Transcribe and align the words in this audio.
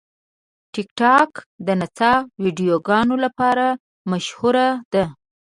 ټیکټاک 0.73 1.31
د 1.65 1.67
نڅا 1.79 2.13
ویډیوګانو 2.43 3.15
لپاره 3.25 3.65
مشهوره 4.11 4.67
ده. 4.93 5.03